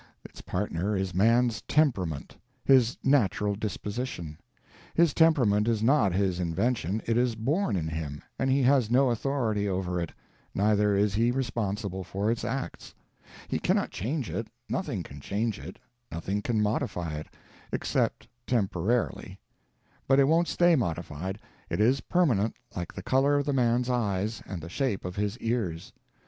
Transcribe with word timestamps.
Its 0.25 0.41
partner 0.41 0.95
is 0.97 1.13
man's 1.13 1.61
temperament—his 1.67 2.97
natural 3.03 3.53
disposition. 3.53 4.39
His 4.95 5.13
temperament 5.13 5.67
is 5.67 5.83
not 5.83 6.11
his 6.11 6.39
invention, 6.39 7.03
it 7.05 7.17
is 7.19 7.35
_born 7.35 7.79
_in 7.79 7.87
him, 7.87 8.23
and 8.39 8.49
he 8.49 8.63
has 8.63 8.89
no 8.89 9.11
authority 9.11 9.69
over 9.69 10.01
it, 10.01 10.11
neither 10.55 10.95
is 10.95 11.13
he 11.13 11.29
responsible 11.29 12.03
for 12.03 12.31
its 12.31 12.43
acts. 12.43 12.95
He 13.47 13.59
cannot 13.59 13.91
change 13.91 14.31
it, 14.31 14.47
nothing 14.67 15.03
can 15.03 15.19
change 15.19 15.59
it, 15.59 15.77
nothing 16.11 16.41
can 16.41 16.63
modify 16.63 17.13
it—except 17.13 18.27
temporarily. 18.47 19.39
But 20.07 20.19
it 20.19 20.27
won't 20.27 20.47
stay 20.47 20.75
modified. 20.75 21.37
It 21.69 21.79
is 21.79 22.01
permanent, 22.01 22.55
like 22.75 22.91
the 22.91 23.03
color 23.03 23.35
of 23.35 23.45
the 23.45 23.53
man's 23.53 23.87
eyes 23.87 24.41
and 24.47 24.63
the 24.63 24.67
shape 24.69 25.05
of 25.05 25.15
his 25.15 25.37
ears. 25.37 25.93